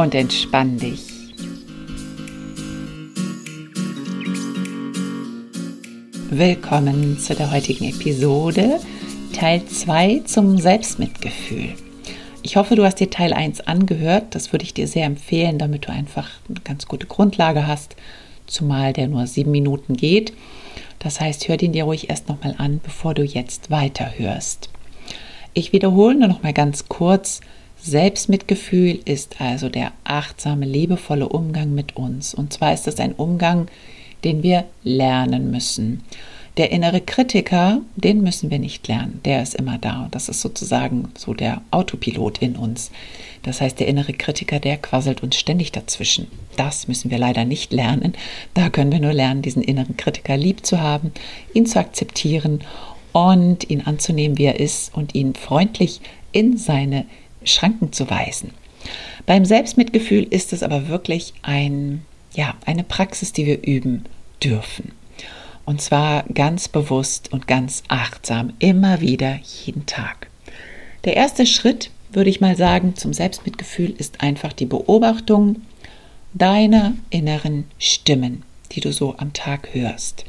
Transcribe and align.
Und 0.00 0.14
entspann 0.14 0.78
dich. 0.78 1.08
Willkommen 6.30 7.18
zu 7.18 7.34
der 7.34 7.52
heutigen 7.52 7.84
Episode, 7.84 8.80
Teil 9.34 9.62
2 9.66 10.22
zum 10.24 10.56
Selbstmitgefühl. 10.56 11.74
Ich 12.42 12.56
hoffe, 12.56 12.76
du 12.76 12.84
hast 12.86 12.94
dir 12.94 13.10
Teil 13.10 13.34
1 13.34 13.60
angehört. 13.60 14.34
Das 14.34 14.52
würde 14.52 14.64
ich 14.64 14.72
dir 14.72 14.88
sehr 14.88 15.04
empfehlen, 15.04 15.58
damit 15.58 15.86
du 15.86 15.92
einfach 15.92 16.30
eine 16.48 16.60
ganz 16.60 16.86
gute 16.86 17.06
Grundlage 17.06 17.66
hast, 17.66 17.94
zumal 18.46 18.94
der 18.94 19.06
nur 19.06 19.26
sieben 19.26 19.50
Minuten 19.50 19.98
geht. 19.98 20.32
Das 20.98 21.20
heißt, 21.20 21.46
hör 21.46 21.58
den 21.58 21.72
dir 21.72 21.84
ruhig 21.84 22.08
erst 22.08 22.30
nochmal 22.30 22.54
an, 22.56 22.80
bevor 22.82 23.12
du 23.12 23.22
jetzt 23.22 23.70
weiterhörst. 23.70 24.70
Ich 25.52 25.74
wiederhole 25.74 26.14
nur 26.14 26.28
noch 26.28 26.42
mal 26.42 26.54
ganz 26.54 26.88
kurz. 26.88 27.42
Selbstmitgefühl 27.82 29.00
ist 29.04 29.40
also 29.40 29.68
der 29.68 29.92
achtsame, 30.04 30.66
liebevolle 30.66 31.28
Umgang 31.28 31.74
mit 31.74 31.96
uns. 31.96 32.34
Und 32.34 32.52
zwar 32.52 32.74
ist 32.74 32.86
es 32.86 33.00
ein 33.00 33.12
Umgang, 33.12 33.68
den 34.24 34.42
wir 34.42 34.64
lernen 34.84 35.50
müssen. 35.50 36.02
Der 36.56 36.72
innere 36.72 37.00
Kritiker, 37.00 37.80
den 37.96 38.22
müssen 38.22 38.50
wir 38.50 38.58
nicht 38.58 38.86
lernen. 38.88 39.20
Der 39.24 39.42
ist 39.42 39.54
immer 39.54 39.78
da. 39.78 40.08
Das 40.10 40.28
ist 40.28 40.42
sozusagen 40.42 41.10
so 41.16 41.32
der 41.32 41.62
Autopilot 41.70 42.38
in 42.38 42.56
uns. 42.56 42.90
Das 43.44 43.60
heißt, 43.60 43.80
der 43.80 43.88
innere 43.88 44.12
Kritiker, 44.12 44.60
der 44.60 44.76
quasselt 44.76 45.22
uns 45.22 45.36
ständig 45.36 45.72
dazwischen. 45.72 46.26
Das 46.56 46.88
müssen 46.88 47.10
wir 47.10 47.18
leider 47.18 47.44
nicht 47.44 47.72
lernen. 47.72 48.14
Da 48.52 48.68
können 48.68 48.92
wir 48.92 49.00
nur 49.00 49.14
lernen, 49.14 49.42
diesen 49.42 49.62
inneren 49.62 49.96
Kritiker 49.96 50.36
lieb 50.36 50.66
zu 50.66 50.80
haben, 50.80 51.12
ihn 51.54 51.64
zu 51.64 51.78
akzeptieren 51.78 52.60
und 53.12 53.70
ihn 53.70 53.80
anzunehmen, 53.80 54.36
wie 54.36 54.44
er 54.44 54.60
ist 54.60 54.94
und 54.94 55.14
ihn 55.14 55.34
freundlich 55.34 56.00
in 56.32 56.58
seine 56.58 57.06
Schranken 57.44 57.92
zu 57.92 58.10
weisen. 58.10 58.52
Beim 59.26 59.44
Selbstmitgefühl 59.44 60.24
ist 60.24 60.52
es 60.52 60.62
aber 60.62 60.88
wirklich 60.88 61.34
ein, 61.42 62.02
ja, 62.34 62.54
eine 62.66 62.84
Praxis, 62.84 63.32
die 63.32 63.46
wir 63.46 63.62
üben 63.62 64.04
dürfen. 64.42 64.92
Und 65.64 65.80
zwar 65.80 66.24
ganz 66.34 66.68
bewusst 66.68 67.32
und 67.32 67.46
ganz 67.46 67.82
achtsam, 67.88 68.52
immer 68.58 69.00
wieder, 69.00 69.38
jeden 69.64 69.86
Tag. 69.86 70.28
Der 71.04 71.16
erste 71.16 71.46
Schritt, 71.46 71.90
würde 72.12 72.30
ich 72.30 72.40
mal 72.40 72.56
sagen, 72.56 72.96
zum 72.96 73.12
Selbstmitgefühl 73.12 73.94
ist 73.96 74.20
einfach 74.20 74.52
die 74.52 74.66
Beobachtung 74.66 75.62
deiner 76.32 76.94
inneren 77.10 77.64
Stimmen, 77.78 78.42
die 78.72 78.80
du 78.80 78.92
so 78.92 79.16
am 79.18 79.32
Tag 79.32 79.68
hörst. 79.72 80.24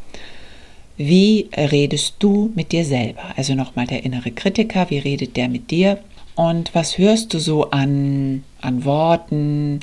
Wie 0.98 1.50
redest 1.56 2.16
du 2.20 2.52
mit 2.54 2.72
dir 2.72 2.86
selber? 2.86 3.34
Also 3.36 3.56
nochmal 3.56 3.88
der 3.88 4.04
innere 4.04 4.32
Kritiker, 4.32 4.90
wie 4.90 5.00
redet 5.00 5.36
der 5.38 5.50
mit 5.50 5.72
dir? 5.72 6.00
Und 6.36 6.74
was 6.74 6.98
hörst 6.98 7.34
du 7.34 7.40
so 7.40 7.72
an, 7.72 8.44
an 8.62 8.86
Worten, 8.86 9.82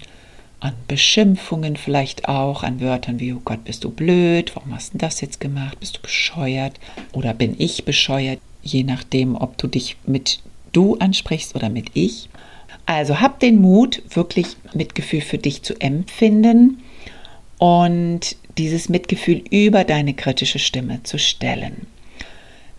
an 0.60 0.74
Beschimpfungen 0.88 1.76
vielleicht 1.76 2.28
auch, 2.28 2.62
an 2.62 2.80
Wörtern 2.80 3.20
wie, 3.20 3.32
oh 3.32 3.40
Gott, 3.44 3.64
bist 3.64 3.84
du 3.84 3.90
blöd, 3.90 4.56
warum 4.56 4.74
hast 4.74 4.94
du 4.94 4.98
das 4.98 5.20
jetzt 5.20 5.40
gemacht, 5.40 5.78
bist 5.78 5.98
du 5.98 6.02
bescheuert 6.02 6.80
oder 7.12 7.34
bin 7.34 7.54
ich 7.58 7.84
bescheuert, 7.84 8.40
je 8.62 8.82
nachdem, 8.82 9.36
ob 9.36 9.56
du 9.58 9.68
dich 9.68 9.96
mit 10.06 10.40
du 10.72 10.96
ansprichst 10.96 11.54
oder 11.54 11.68
mit 11.68 11.90
ich. 11.94 12.28
Also 12.86 13.20
hab 13.20 13.40
den 13.40 13.60
Mut, 13.60 14.02
wirklich 14.10 14.56
Mitgefühl 14.74 15.20
für 15.20 15.38
dich 15.38 15.62
zu 15.62 15.80
empfinden 15.80 16.82
und 17.58 18.36
dieses 18.56 18.88
Mitgefühl 18.88 19.42
über 19.50 19.84
deine 19.84 20.14
kritische 20.14 20.58
Stimme 20.58 21.02
zu 21.04 21.18
stellen. 21.18 21.86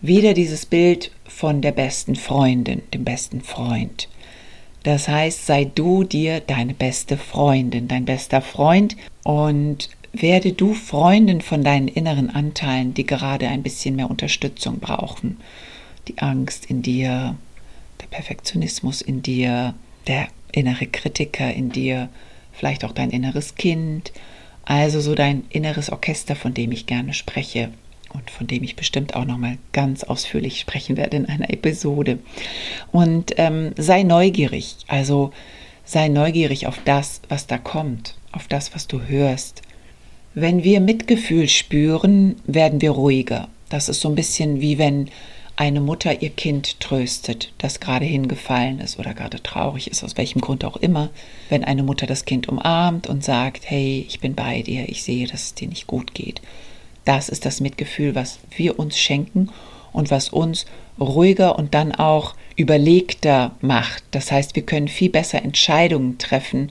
Wieder 0.02 0.32
dieses 0.32 0.64
Bild 0.64 1.10
von 1.26 1.60
der 1.60 1.72
besten 1.72 2.16
Freundin, 2.16 2.80
dem 2.94 3.04
besten 3.04 3.42
Freund. 3.42 4.08
Das 4.82 5.08
heißt, 5.08 5.44
sei 5.44 5.66
du 5.66 6.04
dir 6.04 6.40
deine 6.40 6.72
beste 6.72 7.18
Freundin, 7.18 7.86
dein 7.86 8.06
bester 8.06 8.40
Freund 8.40 8.96
und 9.24 9.90
werde 10.14 10.54
du 10.54 10.72
Freundin 10.72 11.42
von 11.42 11.62
deinen 11.62 11.86
inneren 11.86 12.30
Anteilen, 12.30 12.94
die 12.94 13.04
gerade 13.04 13.48
ein 13.48 13.62
bisschen 13.62 13.94
mehr 13.94 14.08
Unterstützung 14.08 14.78
brauchen. 14.78 15.36
Die 16.08 16.16
Angst 16.16 16.64
in 16.64 16.80
dir, 16.80 17.36
der 18.00 18.06
Perfektionismus 18.06 19.02
in 19.02 19.20
dir, 19.20 19.74
der 20.06 20.28
innere 20.50 20.86
Kritiker 20.86 21.52
in 21.52 21.72
dir, 21.72 22.08
vielleicht 22.54 22.86
auch 22.86 22.92
dein 22.92 23.10
inneres 23.10 23.54
Kind, 23.54 24.12
also 24.64 25.02
so 25.02 25.14
dein 25.14 25.44
inneres 25.50 25.90
Orchester, 25.92 26.36
von 26.36 26.54
dem 26.54 26.72
ich 26.72 26.86
gerne 26.86 27.12
spreche 27.12 27.68
und 28.12 28.30
von 28.30 28.46
dem 28.46 28.62
ich 28.62 28.76
bestimmt 28.76 29.14
auch 29.14 29.24
noch 29.24 29.38
mal 29.38 29.58
ganz 29.72 30.04
ausführlich 30.04 30.60
sprechen 30.60 30.96
werde 30.96 31.16
in 31.16 31.26
einer 31.26 31.50
Episode. 31.50 32.18
Und 32.92 33.34
ähm, 33.36 33.72
sei 33.76 34.02
neugierig, 34.02 34.76
also 34.88 35.32
sei 35.84 36.08
neugierig 36.08 36.66
auf 36.66 36.78
das, 36.84 37.20
was 37.28 37.46
da 37.46 37.58
kommt, 37.58 38.16
auf 38.32 38.48
das, 38.48 38.74
was 38.74 38.86
du 38.86 39.02
hörst. 39.02 39.62
Wenn 40.34 40.62
wir 40.62 40.80
Mitgefühl 40.80 41.48
spüren, 41.48 42.36
werden 42.44 42.80
wir 42.80 42.92
ruhiger. 42.92 43.48
Das 43.68 43.88
ist 43.88 44.00
so 44.00 44.08
ein 44.08 44.14
bisschen 44.14 44.60
wie 44.60 44.78
wenn 44.78 45.08
eine 45.56 45.80
Mutter 45.80 46.22
ihr 46.22 46.30
Kind 46.30 46.80
tröstet, 46.80 47.52
das 47.58 47.80
gerade 47.80 48.06
hingefallen 48.06 48.80
ist 48.80 48.98
oder 48.98 49.12
gerade 49.12 49.42
traurig 49.42 49.90
ist, 49.90 50.02
aus 50.02 50.16
welchem 50.16 50.40
Grund 50.40 50.64
auch 50.64 50.76
immer. 50.76 51.10
Wenn 51.50 51.64
eine 51.64 51.82
Mutter 51.82 52.06
das 52.06 52.24
Kind 52.24 52.48
umarmt 52.48 53.08
und 53.08 53.22
sagt, 53.22 53.68
hey, 53.68 54.06
ich 54.08 54.20
bin 54.20 54.34
bei 54.34 54.62
dir, 54.62 54.88
ich 54.88 55.02
sehe, 55.02 55.26
dass 55.26 55.42
es 55.42 55.54
dir 55.54 55.68
nicht 55.68 55.86
gut 55.86 56.14
geht 56.14 56.40
das 57.04 57.28
ist 57.28 57.46
das 57.46 57.60
Mitgefühl, 57.60 58.14
was 58.14 58.38
wir 58.56 58.78
uns 58.78 58.98
schenken 58.98 59.50
und 59.92 60.10
was 60.10 60.28
uns 60.28 60.66
ruhiger 60.98 61.58
und 61.58 61.74
dann 61.74 61.92
auch 61.92 62.34
überlegter 62.56 63.52
macht. 63.60 64.04
Das 64.10 64.30
heißt, 64.30 64.54
wir 64.54 64.62
können 64.62 64.88
viel 64.88 65.10
besser 65.10 65.42
Entscheidungen 65.42 66.18
treffen, 66.18 66.70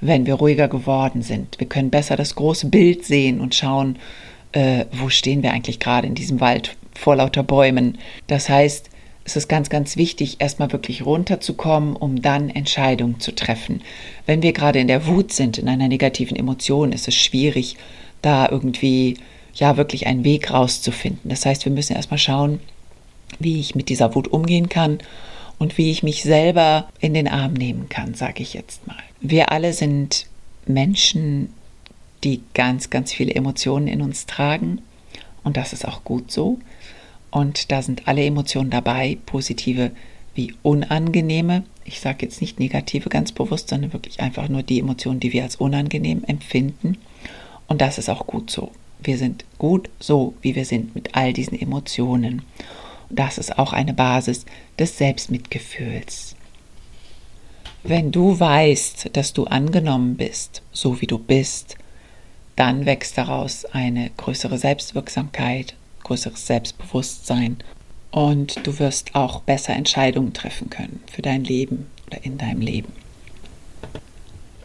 wenn 0.00 0.26
wir 0.26 0.34
ruhiger 0.34 0.68
geworden 0.68 1.22
sind. 1.22 1.58
Wir 1.58 1.68
können 1.68 1.90
besser 1.90 2.16
das 2.16 2.34
große 2.34 2.68
Bild 2.68 3.04
sehen 3.04 3.40
und 3.40 3.54
schauen, 3.54 3.96
äh, 4.52 4.86
wo 4.92 5.08
stehen 5.08 5.42
wir 5.42 5.52
eigentlich 5.52 5.78
gerade 5.78 6.06
in 6.06 6.14
diesem 6.14 6.40
Wald 6.40 6.76
vor 6.94 7.16
lauter 7.16 7.42
Bäumen. 7.42 7.98
Das 8.26 8.48
heißt, 8.48 8.90
es 9.24 9.36
ist 9.36 9.48
ganz, 9.48 9.70
ganz 9.70 9.96
wichtig, 9.96 10.36
erstmal 10.40 10.72
wirklich 10.72 11.04
runterzukommen, 11.04 11.94
um 11.94 12.20
dann 12.20 12.50
Entscheidungen 12.50 13.20
zu 13.20 13.34
treffen. 13.34 13.82
Wenn 14.26 14.42
wir 14.42 14.52
gerade 14.52 14.80
in 14.80 14.88
der 14.88 15.06
Wut 15.06 15.32
sind, 15.32 15.58
in 15.58 15.68
einer 15.68 15.88
negativen 15.88 16.36
Emotion, 16.36 16.92
ist 16.92 17.06
es 17.06 17.14
schwierig, 17.14 17.76
da 18.22 18.48
irgendwie 18.50 19.18
ja 19.54 19.76
wirklich 19.76 20.06
einen 20.06 20.24
Weg 20.24 20.50
rauszufinden. 20.50 21.28
Das 21.30 21.46
heißt, 21.46 21.64
wir 21.64 21.72
müssen 21.72 21.96
erstmal 21.96 22.18
schauen, 22.18 22.60
wie 23.38 23.60
ich 23.60 23.74
mit 23.74 23.88
dieser 23.88 24.14
Wut 24.14 24.28
umgehen 24.28 24.68
kann 24.68 24.98
und 25.58 25.78
wie 25.78 25.90
ich 25.90 26.02
mich 26.02 26.22
selber 26.22 26.88
in 27.00 27.14
den 27.14 27.28
Arm 27.28 27.52
nehmen 27.52 27.88
kann, 27.88 28.14
sage 28.14 28.42
ich 28.42 28.54
jetzt 28.54 28.86
mal. 28.86 28.96
Wir 29.20 29.52
alle 29.52 29.72
sind 29.72 30.26
Menschen, 30.66 31.52
die 32.24 32.42
ganz, 32.54 32.90
ganz 32.90 33.12
viele 33.12 33.34
Emotionen 33.34 33.86
in 33.86 34.02
uns 34.02 34.26
tragen 34.26 34.80
und 35.42 35.56
das 35.56 35.72
ist 35.72 35.86
auch 35.86 36.04
gut 36.04 36.30
so. 36.30 36.58
Und 37.30 37.70
da 37.70 37.82
sind 37.82 38.08
alle 38.08 38.24
Emotionen 38.24 38.70
dabei, 38.70 39.18
positive 39.26 39.92
wie 40.34 40.54
unangenehme. 40.62 41.64
Ich 41.84 42.00
sage 42.00 42.26
jetzt 42.26 42.40
nicht 42.40 42.58
negative 42.58 43.08
ganz 43.08 43.32
bewusst, 43.32 43.68
sondern 43.68 43.92
wirklich 43.92 44.20
einfach 44.20 44.48
nur 44.48 44.62
die 44.62 44.80
Emotionen, 44.80 45.20
die 45.20 45.32
wir 45.32 45.44
als 45.44 45.56
unangenehm 45.56 46.24
empfinden. 46.24 46.98
Und 47.68 47.80
das 47.80 47.98
ist 47.98 48.08
auch 48.08 48.26
gut 48.26 48.50
so. 48.50 48.72
Wir 49.02 49.18
sind 49.18 49.44
gut 49.58 49.88
so, 49.98 50.34
wie 50.42 50.54
wir 50.54 50.64
sind, 50.64 50.94
mit 50.94 51.14
all 51.14 51.32
diesen 51.32 51.60
Emotionen. 51.60 52.42
Das 53.08 53.38
ist 53.38 53.58
auch 53.58 53.72
eine 53.72 53.94
Basis 53.94 54.46
des 54.78 54.98
Selbstmitgefühls. 54.98 56.36
Wenn 57.82 58.12
du 58.12 58.38
weißt, 58.38 59.10
dass 59.14 59.32
du 59.32 59.44
angenommen 59.44 60.16
bist, 60.16 60.62
so 60.70 61.00
wie 61.00 61.06
du 61.06 61.18
bist, 61.18 61.76
dann 62.56 62.84
wächst 62.84 63.16
daraus 63.16 63.64
eine 63.64 64.10
größere 64.18 64.58
Selbstwirksamkeit, 64.58 65.74
größeres 66.04 66.46
Selbstbewusstsein 66.46 67.56
und 68.10 68.66
du 68.66 68.78
wirst 68.78 69.14
auch 69.14 69.40
besser 69.40 69.74
Entscheidungen 69.74 70.34
treffen 70.34 70.68
können 70.68 71.02
für 71.10 71.22
dein 71.22 71.44
Leben 71.44 71.86
oder 72.06 72.22
in 72.24 72.36
deinem 72.36 72.60
Leben. 72.60 72.92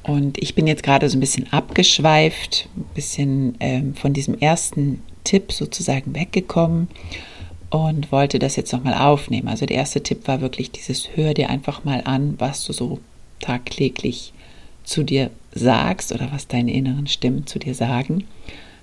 Und 0.08 0.38
ich 0.38 0.54
bin 0.54 0.68
jetzt 0.68 0.84
gerade 0.84 1.10
so 1.10 1.18
ein 1.18 1.20
bisschen 1.20 1.52
abgeschweift, 1.52 2.70
ein 2.78 2.86
bisschen 2.94 3.56
ähm, 3.60 3.96
von 3.96 4.14
diesem 4.14 4.38
ersten 4.38 5.02
Tipp 5.24 5.52
sozusagen 5.52 6.14
weggekommen 6.14 6.90
und 7.72 8.12
wollte 8.12 8.38
das 8.38 8.56
jetzt 8.56 8.72
nochmal 8.72 8.94
aufnehmen. 8.94 9.48
Also 9.48 9.66
der 9.66 9.78
erste 9.78 10.04
Tipp 10.04 10.28
war 10.28 10.42
wirklich 10.42 10.70
dieses, 10.70 11.10
hör 11.16 11.34
dir 11.34 11.50
einfach 11.50 11.84
mal 11.86 12.04
an, 12.06 12.36
was 12.38 12.64
du 12.66 12.74
so 12.74 13.00
tagtäglich 13.40 14.32
zu 14.84 15.02
dir 15.02 15.32
sagst 15.54 16.12
oder 16.12 16.32
was 16.32 16.48
deine 16.48 16.72
inneren 16.72 17.08
Stimmen 17.08 17.48
zu 17.48 17.58
dir 17.58 17.74
sagen. 17.74 18.26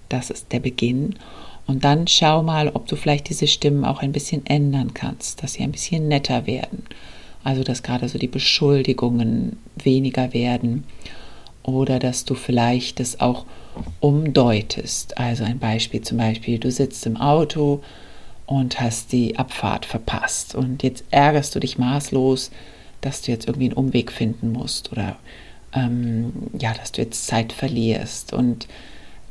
Das 0.09 0.29
ist 0.29 0.51
der 0.51 0.59
Beginn. 0.59 1.15
Und 1.69 1.85
dann 1.85 2.09
schau 2.09 2.43
mal, 2.43 2.69
ob 2.75 2.89
du 2.89 2.97
vielleicht 2.97 3.29
diese 3.29 3.47
Stimmen 3.47 3.85
auch 3.85 4.03
ein 4.03 4.11
bisschen 4.11 4.45
ändern 4.47 4.93
kannst, 4.93 5.45
dass 5.45 5.53
sie 5.53 5.63
ein 5.63 5.71
bisschen 5.71 6.09
netter 6.09 6.49
werden. 6.49 6.83
Also, 7.45 7.65
dass 7.65 7.83
gerade 7.83 8.09
so 8.09 8.19
die 8.19 8.29
Beschuldigungen 8.29 9.59
weniger 9.83 10.33
werden 10.33 10.85
oder 11.63 11.99
dass 11.99 12.25
du 12.25 12.35
vielleicht 12.35 13.01
das 13.01 13.21
auch 13.21 13.45
umdeutest. 14.01 15.19
Also 15.19 15.45
ein 15.45 15.59
Beispiel 15.59 16.03
zum 16.03 16.19
Beispiel, 16.19 16.59
du 16.59 16.71
sitzt 16.71 17.07
im 17.07 17.17
Auto 17.17 17.83
und 18.47 18.81
hast 18.81 19.13
die 19.13 19.39
Abfahrt 19.39 19.87
verpasst 19.87 20.55
und 20.55 20.83
jetzt 20.83 21.05
ärgerst 21.11 21.55
du 21.55 21.61
dich 21.61 21.79
maßlos, 21.79 22.51
dass 23.01 23.23
du 23.23 23.33
jetzt 23.33 23.47
irgendwie 23.47 23.67
einen 23.67 23.77
Umweg 23.77 24.13
finden 24.13 24.53
musst 24.53 24.93
oder 24.93 25.17
ähm, 25.75 26.33
ja, 26.59 26.75
dass 26.75 26.93
du 26.93 27.01
jetzt 27.01 27.27
Zeit 27.27 27.53
verlierst 27.53 28.33
und 28.33 28.69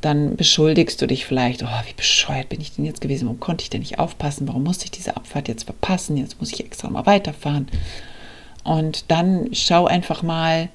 dann 0.02 0.36
beschuldigst 0.36 1.00
du 1.00 1.06
dich 1.06 1.24
vielleicht, 1.24 1.62
oh, 1.62 1.86
wie 1.86 1.94
bescheuert 1.94 2.48
bin 2.48 2.60
ich 2.60 2.72
denn 2.72 2.84
jetzt 2.84 3.00
gewesen, 3.00 3.26
warum 3.26 3.40
konnte 3.40 3.62
ich 3.62 3.70
denn 3.70 3.80
nicht 3.80 3.98
aufpassen, 3.98 4.46
warum 4.48 4.64
musste 4.64 4.84
ich 4.84 4.90
diese 4.90 5.16
Abfahrt 5.16 5.48
jetzt 5.48 5.64
verpassen, 5.64 6.16
jetzt 6.16 6.40
muss 6.40 6.52
ich 6.52 6.60
extra 6.60 6.90
mal 6.90 7.06
weiterfahren. 7.06 7.68
Und 8.64 9.10
dann 9.10 9.48
schau 9.52 9.86
einfach 9.86 10.22
mal, 10.22 10.68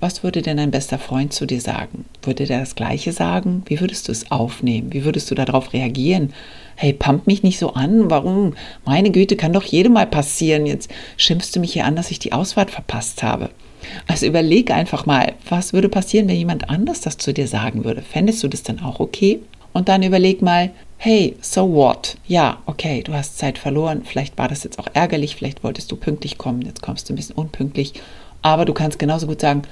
was 0.00 0.22
würde 0.22 0.42
denn 0.42 0.58
ein 0.58 0.70
bester 0.70 0.98
Freund 0.98 1.32
zu 1.32 1.46
dir 1.46 1.60
sagen? 1.60 2.04
Würde 2.22 2.44
der 2.44 2.60
das 2.60 2.74
Gleiche 2.74 3.12
sagen? 3.12 3.62
Wie 3.66 3.80
würdest 3.80 4.08
du 4.08 4.12
es 4.12 4.30
aufnehmen? 4.30 4.92
Wie 4.92 5.04
würdest 5.04 5.30
du 5.30 5.34
darauf 5.34 5.72
reagieren? 5.72 6.34
Hey, 6.76 6.92
pump 6.92 7.26
mich 7.26 7.42
nicht 7.42 7.58
so 7.58 7.72
an. 7.72 8.10
Warum? 8.10 8.54
Meine 8.84 9.10
Güte, 9.10 9.36
kann 9.36 9.54
doch 9.54 9.64
jedem 9.64 9.94
mal 9.94 10.06
passieren. 10.06 10.66
Jetzt 10.66 10.90
schimpfst 11.16 11.52
du 11.54 11.60
mich 11.60 11.72
hier 11.72 11.86
an, 11.86 11.96
dass 11.96 12.10
ich 12.10 12.18
die 12.18 12.34
Ausfahrt 12.34 12.70
verpasst 12.70 13.22
habe. 13.22 13.48
Also 14.06 14.26
überleg 14.26 14.70
einfach 14.70 15.06
mal, 15.06 15.34
was 15.48 15.72
würde 15.72 15.88
passieren, 15.88 16.28
wenn 16.28 16.36
jemand 16.36 16.70
anders 16.70 17.00
das 17.00 17.18
zu 17.18 17.32
dir 17.32 17.48
sagen 17.48 17.84
würde? 17.84 18.02
Fändest 18.02 18.42
du 18.42 18.48
das 18.48 18.62
dann 18.62 18.80
auch 18.80 19.00
okay? 19.00 19.40
Und 19.72 19.88
dann 19.88 20.02
überleg 20.02 20.40
mal, 20.40 20.70
hey, 20.98 21.36
so 21.40 21.72
what? 21.72 22.16
Ja, 22.26 22.62
okay, 22.66 23.02
du 23.02 23.12
hast 23.12 23.38
Zeit 23.38 23.58
verloren. 23.58 24.02
Vielleicht 24.04 24.38
war 24.38 24.48
das 24.48 24.64
jetzt 24.64 24.78
auch 24.78 24.88
ärgerlich. 24.94 25.36
Vielleicht 25.36 25.64
wolltest 25.64 25.90
du 25.90 25.96
pünktlich 25.96 26.38
kommen. 26.38 26.62
Jetzt 26.62 26.80
kommst 26.80 27.08
du 27.08 27.12
ein 27.12 27.16
bisschen 27.16 27.36
unpünktlich. 27.36 27.94
Aber 28.40 28.64
du 28.64 28.72
kannst 28.72 28.98
genauso 28.98 29.26
gut 29.26 29.40
sagen, 29.40 29.62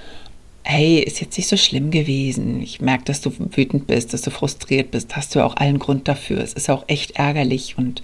hey, 0.65 0.99
ist 0.99 1.20
jetzt 1.20 1.37
nicht 1.37 1.49
so 1.49 1.56
schlimm 1.56 1.91
gewesen. 1.91 2.62
Ich 2.62 2.81
merke, 2.81 3.05
dass 3.05 3.20
du 3.20 3.32
wütend 3.56 3.87
bist, 3.87 4.12
dass 4.12 4.23
du 4.23 4.31
frustriert 4.31 4.91
bist. 4.91 5.17
Hast 5.17 5.35
du 5.35 5.44
auch 5.44 5.56
allen 5.56 5.79
Grund 5.79 6.08
dafür. 6.08 6.41
Es 6.41 6.53
ist 6.53 6.70
auch 6.70 6.85
echt 6.87 7.12
ärgerlich 7.12 7.76
und 7.79 8.03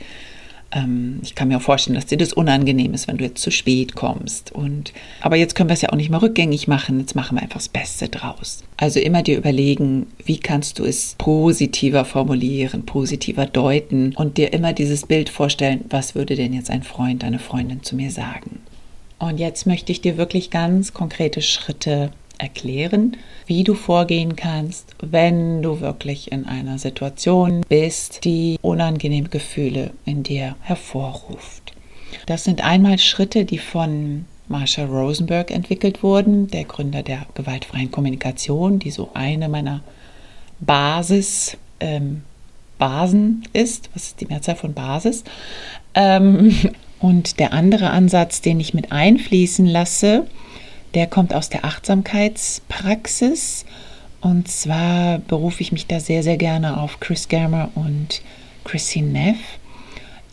ähm, 0.73 1.20
ich 1.23 1.35
kann 1.35 1.49
mir 1.49 1.56
auch 1.56 1.62
vorstellen, 1.62 1.94
dass 1.94 2.06
dir 2.06 2.19
das 2.19 2.32
unangenehm 2.32 2.93
ist, 2.94 3.09
wenn 3.09 3.17
du 3.17 3.25
jetzt 3.25 3.43
zu 3.43 3.50
spät 3.50 3.94
kommst. 3.94 4.53
Und 4.53 4.93
aber 5.20 5.37
jetzt 5.37 5.55
können 5.55 5.69
wir 5.69 5.75
es 5.75 5.82
ja 5.82 5.91
auch 5.91 5.97
nicht 5.97 6.11
mehr 6.11 6.23
rückgängig 6.23 6.69
machen. 6.69 7.00
Jetzt 7.00 7.15
machen 7.15 7.37
wir 7.37 7.43
einfach 7.43 7.59
das 7.59 7.69
Beste 7.69 8.09
draus. 8.09 8.65
Also 8.76 9.00
immer 9.00 9.23
dir 9.23 9.38
überlegen, 9.38 10.06
wie 10.25 10.38
kannst 10.38 10.79
du 10.79 10.85
es 10.85 11.15
positiver 11.19 12.05
formulieren, 12.05 12.85
positiver 12.85 13.47
deuten 13.47 14.15
und 14.15 14.37
dir 14.37 14.53
immer 14.53 14.73
dieses 14.73 15.06
Bild 15.06 15.31
vorstellen, 15.31 15.85
was 15.88 16.15
würde 16.15 16.37
denn 16.37 16.53
jetzt 16.53 16.71
ein 16.71 16.82
Freund, 16.82 17.25
eine 17.25 17.38
Freundin 17.38 17.82
zu 17.82 17.97
mir 17.97 18.11
sagen. 18.11 18.61
Und 19.19 19.38
jetzt 19.38 19.67
möchte 19.67 19.91
ich 19.91 20.00
dir 20.00 20.17
wirklich 20.17 20.50
ganz 20.50 20.93
konkrete 20.93 21.43
Schritte 21.43 22.12
erklären, 22.38 23.17
wie 23.46 23.64
du 23.64 23.75
vorgehen 23.75 24.37
kannst, 24.37 24.94
wenn 25.00 25.62
du 25.62 25.81
wirklich 25.81 26.32
in 26.32 26.46
einer 26.46 26.79
Situation 26.79 27.62
bist, 27.69 28.25
die 28.25 28.58
unangenehme 28.62 29.29
Gefühle 29.29 29.90
in 30.05 30.23
dir 30.23 30.56
hervorruft. 30.61 31.73
Das 32.26 32.44
sind 32.44 32.64
einmal 32.64 32.99
Schritte, 32.99 33.44
die 33.44 33.58
von 33.58 34.25
Marshall 34.49 34.87
Rosenberg 34.87 35.50
entwickelt 35.50 36.02
wurden, 36.02 36.49
der 36.49 36.64
Gründer 36.64 37.02
der 37.02 37.26
gewaltfreien 37.35 37.90
Kommunikation, 37.90 38.79
die 38.79 38.90
so 38.90 39.11
eine 39.14 39.49
meiner 39.49 39.82
Basis, 40.61 41.56
ähm, 41.81 42.23
Basen 42.79 43.43
ist. 43.52 43.90
Was 43.94 44.05
ist 44.05 44.20
die 44.20 44.26
Mehrzahl 44.26 44.56
von 44.56 44.73
Basis? 44.73 45.25
Ähm, 45.94 46.55
und 47.00 47.38
der 47.38 47.52
andere 47.52 47.90
Ansatz, 47.90 48.40
den 48.40 48.61
ich 48.61 48.75
mit 48.75 48.93
einfließen 48.93 49.67
lasse, 49.67 50.26
der 50.99 51.06
kommt 51.06 51.33
aus 51.33 51.49
der 51.49 51.65
Achtsamkeitspraxis. 51.65 53.65
Und 54.21 54.49
zwar 54.49 55.21
berufe 55.21 55.62
ich 55.62 55.71
mich 55.71 55.87
da 55.87 56.00
sehr, 56.00 56.25
sehr 56.25 56.37
gerne 56.37 56.81
auf 56.81 56.99
Chris 56.99 57.29
Germer 57.29 57.71
und 57.77 58.21
Christine 58.65 59.06
Neff, 59.06 59.37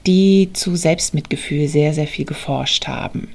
die 0.07 0.49
zu 0.53 0.75
Selbstmitgefühl 0.75 1.67
sehr, 1.67 1.93
sehr 1.93 2.07
viel 2.07 2.25
geforscht 2.25 2.87
haben. 2.87 3.27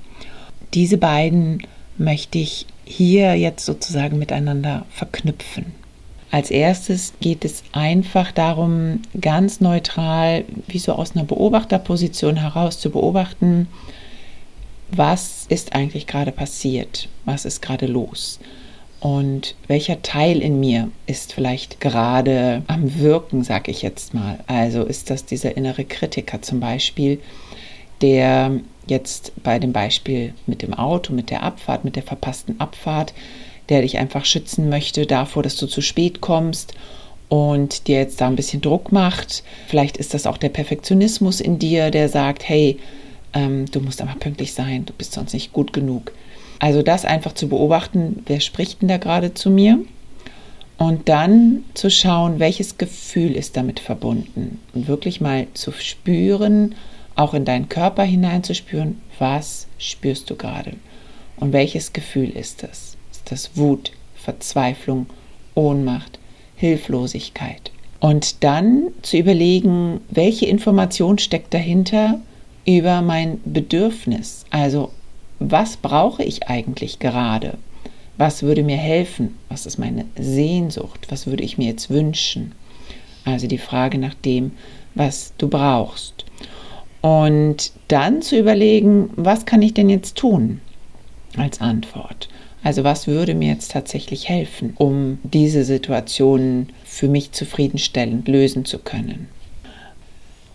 Diese 0.75 0.99
beiden 0.99 1.63
möchte 1.99 2.39
ich 2.39 2.67
hier 2.85 3.37
jetzt 3.37 3.65
sozusagen 3.65 4.19
miteinander 4.19 4.85
verknüpfen. 4.91 5.67
Als 6.33 6.51
erstes 6.51 7.13
geht 7.21 7.45
es 7.45 7.63
einfach 7.71 8.33
darum, 8.33 9.03
ganz 9.21 9.61
neutral, 9.61 10.45
wie 10.67 10.81
so 10.81 10.95
aus 10.95 11.15
einer 11.15 11.25
Beobachterposition 11.25 12.35
heraus 12.35 12.81
zu 12.81 12.91
beobachten, 12.91 13.69
was 14.93 15.47
ist 15.49 15.75
eigentlich 15.75 16.07
gerade 16.07 16.33
passiert, 16.33 17.09
was 17.25 17.45
ist 17.45 17.63
gerade 17.63 17.87
los 17.87 18.41
und 19.01 19.55
welcher 19.67 20.03
Teil 20.03 20.43
in 20.43 20.61
mir 20.61 20.91
ist 21.07 21.33
vielleicht 21.33 21.81
gerade 21.81 22.63
am 22.67 22.99
Wirken, 22.99 23.43
sag 23.43 23.69
ich 23.69 23.81
jetzt 23.81 24.13
mal. 24.13 24.39
Also 24.47 24.85
ist 24.85 25.09
das 25.09 25.25
dieser 25.25 25.57
innere 25.57 25.85
Kritiker 25.85 26.43
zum 26.43 26.61
Beispiel, 26.61 27.19
der 28.03 28.61
jetzt 28.87 29.33
bei 29.43 29.59
dem 29.59 29.73
Beispiel 29.73 30.35
mit 30.47 30.63
dem 30.63 30.75
Auto, 30.75 31.15
mit 31.15 31.31
der 31.31 31.43
Abfahrt, 31.43 31.85
mit 31.85 31.97
der 31.97 32.03
verpassten 32.03 32.61
Abfahrt, 32.61 33.15
der 33.71 33.83
dich 33.83 33.99
einfach 33.99 34.27
schützen 34.27 34.69
möchte 34.69 35.07
davor, 35.07 35.43
dass 35.43 35.57
du 35.57 35.67
zu 35.67 35.81
spät 35.81 36.21
kommst 36.21 36.75
und 37.31 37.87
dir 37.87 37.99
jetzt 37.99 38.21
da 38.21 38.27
ein 38.27 38.37
bisschen 38.37 38.61
Druck 38.61 38.93
macht. 38.93 39.45
Vielleicht 39.69 39.97
ist 39.97 40.13
das 40.13 40.27
auch 40.27 40.37
der 40.37 40.49
Perfektionismus 40.51 41.41
in 41.41 41.59
dir, 41.59 41.91
der 41.91 42.09
sagt, 42.09 42.47
hey, 42.47 42.79
ähm, 43.33 43.67
du 43.71 43.81
musst 43.81 44.03
aber 44.03 44.15
pünktlich 44.19 44.53
sein, 44.53 44.87
du 44.87 44.93
bist 44.93 45.13
sonst 45.13 45.33
nicht 45.33 45.53
gut 45.53 45.73
genug. 45.73 46.13
Also 46.59 46.83
das 46.83 47.05
einfach 47.05 47.33
zu 47.33 47.49
beobachten, 47.49 48.23
wer 48.27 48.41
spricht 48.41 48.83
denn 48.83 48.89
da 48.89 48.99
gerade 48.99 49.35
zu 49.35 49.51
mir? 49.51 49.79
Und 50.77 51.09
dann 51.09 51.65
zu 51.75 51.91
schauen, 51.91 52.39
welches 52.39 52.79
Gefühl 52.79 53.33
ist 53.37 53.57
damit 53.57 53.81
verbunden. 53.81 54.61
Und 54.75 54.89
wirklich 54.89 55.21
mal 55.21 55.47
zu 55.53 55.73
spüren, 55.73 56.75
auch 57.17 57.35
in 57.35 57.45
deinen 57.45 57.69
Körper 57.69 58.03
hineinzuspüren, 58.03 59.01
was 59.19 59.67
spürst 59.79 60.31
du 60.31 60.37
gerade? 60.37 60.73
Und 61.37 61.53
welches 61.53 61.93
Gefühl 61.93 62.31
ist 62.31 62.63
das? 62.63 62.97
Ist 63.11 63.31
das 63.31 63.57
Wut, 63.57 63.93
Verzweiflung, 64.15 65.07
Ohnmacht, 65.55 66.19
Hilflosigkeit? 66.57 67.73
Und 68.01 68.43
dann 68.43 68.89
zu 69.03 69.19
überlegen, 69.19 70.01
welche 70.09 70.47
Information 70.47 71.19
steckt 71.19 71.53
dahinter, 71.53 72.21
über 72.67 73.03
mein 73.03 73.41
Bedürfnis. 73.45 74.45
Also 74.51 74.91
was 75.39 75.77
brauche 75.77 76.23
ich 76.23 76.49
eigentlich 76.49 76.99
gerade? 76.99 77.59
Was 78.17 78.43
würde 78.43 78.63
mir 78.63 78.77
helfen? 78.77 79.37
Was 79.49 79.65
ist 79.65 79.79
meine 79.79 80.05
Sehnsucht? 80.19 81.07
Was 81.09 81.27
würde 81.27 81.43
ich 81.43 81.57
mir 81.57 81.69
jetzt 81.69 81.89
wünschen? 81.89 82.53
Also 83.25 83.47
die 83.47 83.59
Frage 83.59 83.99
nach 83.99 84.15
dem, 84.15 84.53
was 84.95 85.33
du 85.39 85.49
brauchst. 85.49 86.25
Und 87.01 87.73
dann 87.89 88.21
zu 88.21 88.39
überlegen, 88.39 89.11
was 89.17 89.47
kann 89.47 89.63
ich 89.63 89.73
denn 89.73 89.89
jetzt 89.89 90.17
tun 90.17 90.61
als 91.37 91.61
Antwort? 91.61 92.29
Also 92.63 92.85
was 92.85 93.07
würde 93.07 93.35
mir 93.35 93.49
jetzt 93.49 93.71
tatsächlich 93.71 94.29
helfen, 94.29 94.75
um 94.77 95.19
diese 95.23 95.65
Situation 95.65 96.69
für 96.85 97.09
mich 97.09 97.33
zufriedenstellend 97.33 98.29
lösen 98.29 98.67
zu 98.67 98.79
können? 98.79 99.29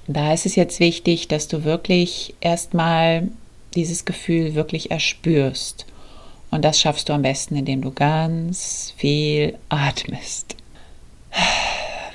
Da 0.07 0.33
ist 0.33 0.45
es 0.45 0.55
jetzt 0.55 0.79
wichtig, 0.79 1.27
dass 1.27 1.47
du 1.47 1.63
wirklich 1.63 2.35
erstmal 2.39 3.29
dieses 3.73 4.05
Gefühl 4.05 4.53
wirklich 4.55 4.91
erspürst. 4.91 5.85
Und 6.51 6.63
das 6.63 6.79
schaffst 6.79 7.09
du 7.09 7.13
am 7.13 7.23
besten, 7.23 7.55
indem 7.55 7.81
du 7.81 7.91
ganz 7.91 8.93
viel 8.97 9.57
atmest. 9.69 10.55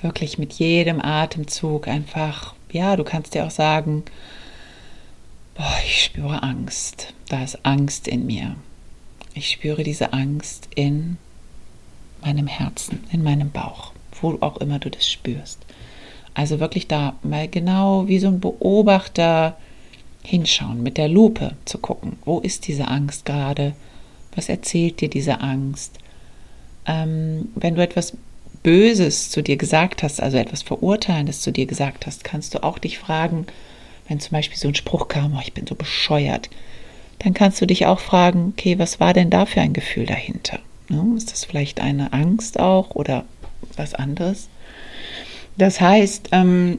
Wirklich 0.02 0.38
mit 0.38 0.54
jedem 0.54 1.00
Atemzug 1.00 1.88
einfach, 1.88 2.54
ja, 2.72 2.96
du 2.96 3.04
kannst 3.04 3.34
dir 3.34 3.44
auch 3.44 3.50
sagen, 3.50 4.04
boah, 5.54 5.76
ich 5.84 6.04
spüre 6.04 6.42
Angst. 6.42 7.12
Da 7.28 7.44
ist 7.44 7.66
Angst 7.66 8.08
in 8.08 8.24
mir. 8.24 8.56
Ich 9.34 9.50
spüre 9.50 9.82
diese 9.82 10.12
Angst 10.12 10.68
in 10.74 11.18
meinem 12.22 12.46
Herzen, 12.46 13.04
in 13.12 13.22
meinem 13.22 13.50
Bauch, 13.50 13.92
wo 14.20 14.38
auch 14.40 14.56
immer 14.58 14.78
du 14.78 14.90
das 14.90 15.06
spürst. 15.06 15.58
Also 16.34 16.60
wirklich 16.60 16.86
da 16.86 17.14
mal 17.22 17.48
genau 17.48 18.06
wie 18.08 18.18
so 18.18 18.28
ein 18.28 18.40
Beobachter 18.40 19.56
hinschauen, 20.22 20.82
mit 20.82 20.96
der 20.96 21.08
Lupe 21.08 21.56
zu 21.64 21.78
gucken, 21.78 22.18
wo 22.24 22.40
ist 22.40 22.68
diese 22.68 22.88
Angst 22.88 23.24
gerade, 23.24 23.74
was 24.34 24.48
erzählt 24.48 25.00
dir 25.00 25.08
diese 25.08 25.40
Angst. 25.40 25.98
Ähm, 26.86 27.48
wenn 27.54 27.74
du 27.74 27.82
etwas 27.82 28.16
Böses 28.62 29.30
zu 29.30 29.42
dir 29.42 29.56
gesagt 29.56 30.02
hast, 30.02 30.22
also 30.22 30.36
etwas 30.36 30.62
Verurteilendes 30.62 31.40
zu 31.40 31.50
dir 31.50 31.66
gesagt 31.66 32.06
hast, 32.06 32.24
kannst 32.24 32.54
du 32.54 32.62
auch 32.62 32.78
dich 32.78 32.98
fragen, 32.98 33.46
wenn 34.08 34.20
zum 34.20 34.32
Beispiel 34.32 34.58
so 34.58 34.68
ein 34.68 34.74
Spruch 34.74 35.08
kam, 35.08 35.34
oh, 35.36 35.40
ich 35.42 35.54
bin 35.54 35.66
so 35.66 35.74
bescheuert, 35.74 36.50
dann 37.20 37.32
kannst 37.34 37.60
du 37.60 37.66
dich 37.66 37.86
auch 37.86 38.00
fragen, 38.00 38.52
okay, 38.56 38.78
was 38.78 39.00
war 39.00 39.14
denn 39.14 39.30
da 39.30 39.46
für 39.46 39.60
ein 39.60 39.72
Gefühl 39.72 40.06
dahinter? 40.06 40.58
Ne? 40.88 41.14
Ist 41.16 41.32
das 41.32 41.44
vielleicht 41.44 41.80
eine 41.80 42.12
Angst 42.12 42.58
auch 42.58 42.90
oder 42.90 43.24
was 43.76 43.94
anderes? 43.94 44.48
Das 45.60 45.78
heißt, 45.78 46.30
ähm, 46.32 46.78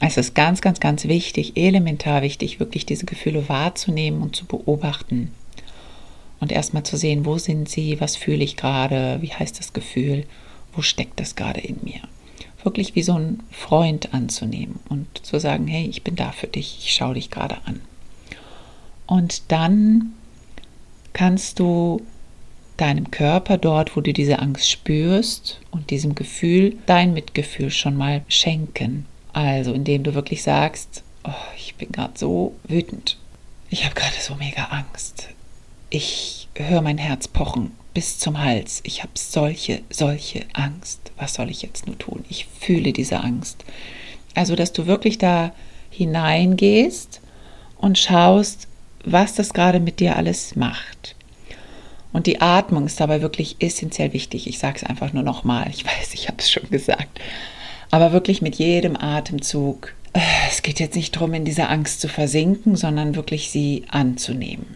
es 0.00 0.16
ist 0.16 0.34
ganz, 0.34 0.60
ganz, 0.60 0.80
ganz 0.80 1.04
wichtig, 1.04 1.56
elementar 1.56 2.22
wichtig, 2.22 2.58
wirklich 2.58 2.84
diese 2.84 3.06
Gefühle 3.06 3.48
wahrzunehmen 3.48 4.20
und 4.20 4.34
zu 4.34 4.46
beobachten. 4.46 5.30
Und 6.40 6.50
erstmal 6.50 6.82
zu 6.82 6.96
sehen, 6.96 7.24
wo 7.24 7.38
sind 7.38 7.68
sie, 7.68 8.00
was 8.00 8.16
fühle 8.16 8.42
ich 8.42 8.56
gerade, 8.56 9.18
wie 9.20 9.32
heißt 9.32 9.60
das 9.60 9.72
Gefühl, 9.72 10.24
wo 10.72 10.82
steckt 10.82 11.20
das 11.20 11.36
gerade 11.36 11.60
in 11.60 11.78
mir. 11.84 12.00
Wirklich 12.64 12.96
wie 12.96 13.04
so 13.04 13.14
ein 13.14 13.44
Freund 13.52 14.12
anzunehmen 14.12 14.80
und 14.88 15.06
zu 15.24 15.38
sagen, 15.38 15.68
hey, 15.68 15.86
ich 15.86 16.02
bin 16.02 16.16
da 16.16 16.32
für 16.32 16.48
dich, 16.48 16.78
ich 16.82 16.92
schaue 16.92 17.14
dich 17.14 17.30
gerade 17.30 17.58
an. 17.64 17.80
Und 19.06 19.52
dann 19.52 20.14
kannst 21.12 21.60
du 21.60 22.02
deinem 22.80 23.10
Körper 23.10 23.58
dort, 23.58 23.96
wo 23.96 24.00
du 24.00 24.12
diese 24.12 24.38
Angst 24.38 24.70
spürst 24.70 25.60
und 25.70 25.90
diesem 25.90 26.14
Gefühl 26.14 26.76
dein 26.86 27.12
Mitgefühl 27.12 27.70
schon 27.70 27.96
mal 27.96 28.22
schenken. 28.28 29.06
Also 29.32 29.72
indem 29.72 30.02
du 30.02 30.14
wirklich 30.14 30.42
sagst, 30.42 31.02
oh, 31.24 31.30
ich 31.56 31.74
bin 31.76 31.92
gerade 31.92 32.18
so 32.18 32.54
wütend. 32.64 33.18
Ich 33.68 33.84
habe 33.84 33.94
gerade 33.94 34.14
so 34.20 34.34
mega 34.34 34.64
Angst. 34.64 35.28
Ich 35.90 36.48
höre 36.56 36.82
mein 36.82 36.98
Herz 36.98 37.28
pochen 37.28 37.72
bis 37.94 38.18
zum 38.18 38.38
Hals. 38.38 38.80
Ich 38.84 39.02
habe 39.02 39.12
solche, 39.14 39.82
solche 39.90 40.46
Angst. 40.52 41.12
Was 41.16 41.34
soll 41.34 41.50
ich 41.50 41.62
jetzt 41.62 41.86
nur 41.86 41.98
tun? 41.98 42.24
Ich 42.28 42.46
fühle 42.46 42.92
diese 42.92 43.20
Angst. 43.20 43.64
Also, 44.34 44.54
dass 44.56 44.72
du 44.72 44.86
wirklich 44.86 45.18
da 45.18 45.52
hineingehst 45.90 47.20
und 47.78 47.98
schaust, 47.98 48.68
was 49.04 49.34
das 49.34 49.52
gerade 49.52 49.80
mit 49.80 50.00
dir 50.00 50.16
alles 50.16 50.56
macht. 50.56 51.16
Und 52.12 52.26
die 52.26 52.40
Atmung 52.40 52.86
ist 52.86 53.00
dabei 53.00 53.22
wirklich 53.22 53.56
essentiell 53.60 54.12
wichtig. 54.12 54.46
Ich 54.46 54.58
sage 54.58 54.76
es 54.76 54.84
einfach 54.84 55.12
nur 55.12 55.22
nochmal. 55.22 55.68
Ich 55.70 55.84
weiß, 55.84 56.14
ich 56.14 56.28
habe 56.28 56.38
es 56.38 56.50
schon 56.50 56.68
gesagt. 56.70 57.20
Aber 57.90 58.12
wirklich 58.12 58.42
mit 58.42 58.56
jedem 58.56 58.96
Atemzug. 58.96 59.94
Äh, 60.12 60.20
es 60.50 60.62
geht 60.62 60.80
jetzt 60.80 60.96
nicht 60.96 61.14
darum, 61.14 61.34
in 61.34 61.44
dieser 61.44 61.70
Angst 61.70 62.00
zu 62.00 62.08
versinken, 62.08 62.76
sondern 62.76 63.16
wirklich 63.16 63.50
sie 63.50 63.84
anzunehmen. 63.90 64.66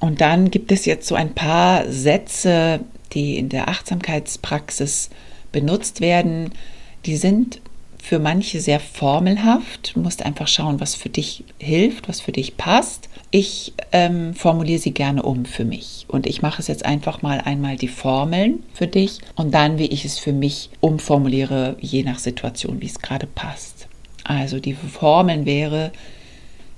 Und 0.00 0.20
dann 0.20 0.50
gibt 0.50 0.72
es 0.72 0.84
jetzt 0.84 1.06
so 1.06 1.14
ein 1.14 1.34
paar 1.34 1.90
Sätze, 1.90 2.80
die 3.12 3.38
in 3.38 3.48
der 3.48 3.68
Achtsamkeitspraxis 3.68 5.10
benutzt 5.52 6.00
werden. 6.00 6.52
Die 7.06 7.16
sind 7.16 7.60
für 8.04 8.18
manche 8.18 8.60
sehr 8.60 8.80
formelhaft. 8.80 9.96
Du 9.96 10.00
musst 10.00 10.26
einfach 10.26 10.46
schauen, 10.46 10.78
was 10.78 10.94
für 10.94 11.08
dich 11.08 11.42
hilft, 11.58 12.06
was 12.06 12.20
für 12.20 12.32
dich 12.32 12.58
passt. 12.58 13.08
Ich 13.30 13.72
ähm, 13.92 14.34
formuliere 14.34 14.78
sie 14.78 14.92
gerne 14.92 15.22
um 15.22 15.46
für 15.46 15.64
mich. 15.64 16.04
Und 16.06 16.26
ich 16.26 16.42
mache 16.42 16.60
es 16.60 16.68
jetzt 16.68 16.84
einfach 16.84 17.22
mal 17.22 17.40
einmal 17.40 17.76
die 17.76 17.88
Formeln 17.88 18.62
für 18.74 18.86
dich 18.86 19.20
und 19.36 19.54
dann, 19.54 19.78
wie 19.78 19.86
ich 19.86 20.04
es 20.04 20.18
für 20.18 20.34
mich 20.34 20.68
umformuliere, 20.80 21.76
je 21.80 22.02
nach 22.02 22.18
Situation, 22.18 22.82
wie 22.82 22.86
es 22.86 22.98
gerade 22.98 23.26
passt. 23.26 23.88
Also 24.22 24.60
die 24.60 24.74
Formeln 24.74 25.46
wäre, 25.46 25.90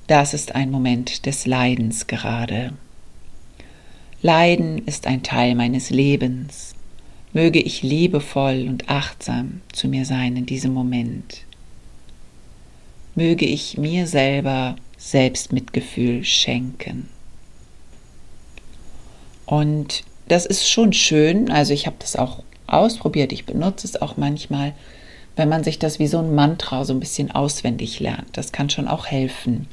das 0.07 0.33
ist 0.33 0.55
ein 0.55 0.71
Moment 0.71 1.27
des 1.27 1.45
Leidens 1.45 2.07
gerade. 2.07 2.73
Leiden 4.23 4.79
ist 4.87 5.09
ein 5.09 5.25
Teil 5.25 5.57
meines 5.57 5.91
Lebens. 5.91 6.76
Möge 7.37 7.61
ich 7.61 7.83
liebevoll 7.83 8.65
und 8.67 8.89
achtsam 8.89 9.61
zu 9.71 9.89
mir 9.89 10.07
sein 10.07 10.39
in 10.39 10.47
diesem 10.47 10.73
Moment. 10.73 11.45
Möge 13.15 13.45
ich 13.45 13.77
mir 13.77 14.07
selber 14.07 14.77
Selbstmitgefühl 14.97 16.25
schenken. 16.25 17.11
Und 19.45 20.03
das 20.29 20.47
ist 20.47 20.67
schon 20.67 20.95
schön, 20.95 21.51
also 21.51 21.75
ich 21.75 21.87
habe 21.87 21.97
das 21.99 22.17
auch 22.17 22.43
ausprobiert, 22.69 23.35
ich 23.35 23.45
benutze 23.45 23.87
es 23.87 24.01
auch 24.01 24.17
manchmal, 24.17 24.73
wenn 25.37 25.51
man 25.51 25.63
sich 25.63 25.79
das 25.79 25.99
wie 25.99 26.07
so 26.07 26.21
ein 26.21 26.35
Mantra 26.35 26.87
so 26.87 26.95
ein 26.95 27.01
bisschen 27.01 27.33
auswendig 27.33 28.01
lernt. 28.01 28.35
Das 28.39 28.51
kann 28.51 28.71
schon 28.71 28.89
auch 28.89 29.09
helfen. 29.09 29.69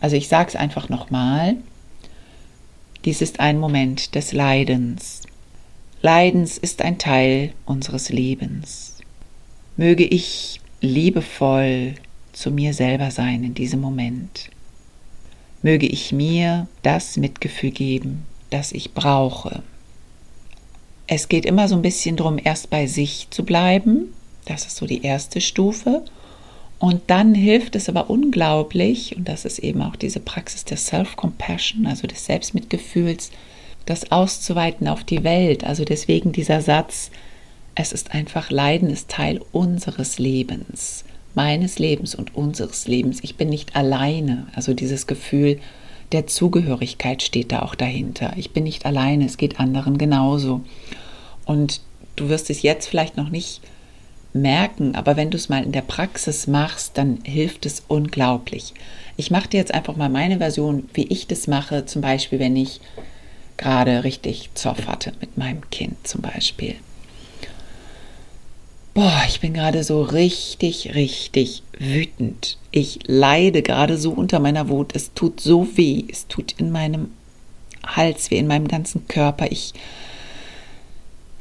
Also 0.00 0.16
ich 0.16 0.26
sage 0.26 0.48
es 0.48 0.56
einfach 0.56 0.88
nochmal. 0.88 1.58
Dies 3.04 3.22
ist 3.22 3.38
ein 3.38 3.60
Moment 3.60 4.16
des 4.16 4.32
Leidens. 4.32 5.22
Leidens 6.00 6.58
ist 6.58 6.82
ein 6.82 6.98
Teil 6.98 7.52
unseres 7.66 8.08
Lebens. 8.08 8.98
Möge 9.76 10.04
ich 10.04 10.60
liebevoll 10.80 11.94
zu 12.32 12.52
mir 12.52 12.72
selber 12.72 13.10
sein 13.10 13.42
in 13.42 13.54
diesem 13.54 13.80
Moment. 13.80 14.50
Möge 15.62 15.86
ich 15.86 16.12
mir 16.12 16.68
das 16.82 17.16
Mitgefühl 17.16 17.72
geben, 17.72 18.24
das 18.50 18.70
ich 18.70 18.94
brauche. 18.94 19.64
Es 21.08 21.28
geht 21.28 21.44
immer 21.44 21.66
so 21.66 21.74
ein 21.74 21.82
bisschen 21.82 22.16
darum, 22.16 22.38
erst 22.42 22.70
bei 22.70 22.86
sich 22.86 23.26
zu 23.30 23.44
bleiben. 23.44 24.14
Das 24.44 24.66
ist 24.66 24.76
so 24.76 24.86
die 24.86 25.02
erste 25.02 25.40
Stufe. 25.40 26.04
Und 26.78 27.02
dann 27.08 27.34
hilft 27.34 27.74
es 27.74 27.88
aber 27.88 28.08
unglaublich, 28.08 29.16
und 29.16 29.26
das 29.26 29.44
ist 29.44 29.58
eben 29.58 29.82
auch 29.82 29.96
diese 29.96 30.20
Praxis 30.20 30.64
der 30.64 30.76
Self-Compassion, 30.76 31.86
also 31.86 32.06
des 32.06 32.24
Selbstmitgefühls, 32.24 33.32
das 33.88 34.12
auszuweiten 34.12 34.86
auf 34.88 35.04
die 35.04 35.24
Welt. 35.24 35.64
Also 35.64 35.84
deswegen 35.84 36.32
dieser 36.32 36.60
Satz, 36.60 37.10
es 37.74 37.92
ist 37.92 38.12
einfach 38.12 38.50
Leiden 38.50 38.90
ist 38.90 39.08
Teil 39.08 39.40
unseres 39.52 40.18
Lebens, 40.18 41.04
meines 41.34 41.78
Lebens 41.78 42.14
und 42.14 42.34
unseres 42.34 42.86
Lebens. 42.86 43.20
Ich 43.22 43.36
bin 43.36 43.48
nicht 43.48 43.76
alleine. 43.76 44.46
Also 44.54 44.74
dieses 44.74 45.06
Gefühl 45.06 45.58
der 46.12 46.26
Zugehörigkeit 46.26 47.22
steht 47.22 47.52
da 47.52 47.62
auch 47.62 47.74
dahinter. 47.74 48.32
Ich 48.36 48.52
bin 48.52 48.64
nicht 48.64 48.84
alleine, 48.84 49.26
es 49.26 49.36
geht 49.36 49.60
anderen 49.60 49.98
genauso. 49.98 50.62
Und 51.44 51.80
du 52.16 52.28
wirst 52.28 52.50
es 52.50 52.62
jetzt 52.62 52.88
vielleicht 52.88 53.16
noch 53.16 53.30
nicht 53.30 53.60
merken, 54.32 54.94
aber 54.94 55.16
wenn 55.16 55.30
du 55.30 55.36
es 55.36 55.48
mal 55.48 55.62
in 55.62 55.72
der 55.72 55.82
Praxis 55.82 56.46
machst, 56.46 56.98
dann 56.98 57.18
hilft 57.24 57.64
es 57.64 57.82
unglaublich. 57.88 58.74
Ich 59.16 59.30
mache 59.30 59.48
dir 59.48 59.58
jetzt 59.58 59.72
einfach 59.72 59.96
mal 59.96 60.08
meine 60.08 60.38
Version, 60.38 60.88
wie 60.94 61.06
ich 61.06 61.26
das 61.26 61.46
mache, 61.46 61.86
zum 61.86 62.02
Beispiel, 62.02 62.38
wenn 62.38 62.56
ich 62.56 62.80
gerade 63.58 64.04
richtig 64.04 64.50
Zoff 64.54 64.86
hatte 64.86 65.12
mit 65.20 65.36
meinem 65.36 65.68
Kind 65.70 66.06
zum 66.06 66.22
Beispiel. 66.22 66.76
Boah, 68.94 69.22
ich 69.28 69.40
bin 69.40 69.54
gerade 69.54 69.84
so 69.84 70.02
richtig, 70.02 70.94
richtig 70.94 71.62
wütend. 71.78 72.58
Ich 72.72 73.00
leide 73.06 73.62
gerade 73.62 73.96
so 73.96 74.10
unter 74.10 74.40
meiner 74.40 74.68
Wut. 74.68 74.90
Es 74.94 75.12
tut 75.14 75.40
so 75.40 75.68
weh. 75.76 76.04
Es 76.10 76.26
tut 76.26 76.52
in 76.58 76.72
meinem 76.72 77.10
Hals 77.86 78.30
weh, 78.30 78.38
in 78.38 78.48
meinem 78.48 78.66
ganzen 78.66 79.06
Körper. 79.06 79.52
Ich, 79.52 79.72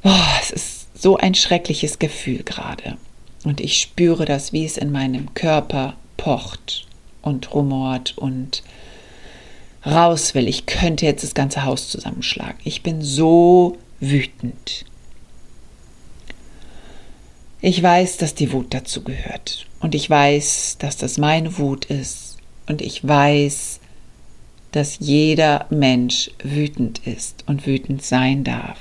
boah, 0.04 0.28
es 0.42 0.52
ist 0.52 0.88
so 1.02 1.18
ein 1.18 1.34
schreckliches 1.34 1.98
Gefühl 1.98 2.44
gerade. 2.44 2.98
Und 3.44 3.62
ich 3.62 3.80
spüre 3.80 4.26
das, 4.26 4.54
wie 4.54 4.66
es 4.66 4.78
in 4.78 4.92
meinem 4.92 5.34
Körper 5.34 5.96
pocht 6.18 6.86
und 7.22 7.54
rumort 7.54 8.18
und 8.18 8.62
raus 9.86 10.36
will. 10.36 10.48
Ich 10.48 10.66
könnte 10.66 11.06
jetzt 11.06 11.24
das 11.24 11.34
ganze 11.34 11.66
Haus 11.66 11.90
zusammenschlagen. 11.90 12.60
Ich 12.64 12.84
bin 12.84 13.02
so 13.02 13.78
wütend. 14.00 14.86
Ich 17.62 17.82
weiß, 17.82 18.18
dass 18.18 18.36
die 18.36 18.52
Wut 18.52 18.74
dazu 18.74 19.04
gehört. 19.04 19.66
Und 19.80 19.96
ich 19.96 20.10
weiß, 20.10 20.78
dass 20.80 20.98
das 20.98 21.18
meine 21.18 21.58
Wut 21.58 21.86
ist. 21.86 22.38
Und 22.68 22.82
ich 22.82 23.08
weiß, 23.08 23.80
dass 24.72 25.00
jeder 25.00 25.66
Mensch 25.70 26.30
wütend 26.44 27.00
ist 27.06 27.44
und 27.48 27.66
wütend 27.66 28.04
sein 28.04 28.44
darf. 28.44 28.78